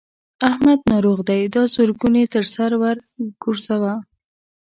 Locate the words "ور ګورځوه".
2.81-3.93